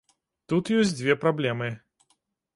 [0.53, 1.69] Тут ёсць дзве праблемы.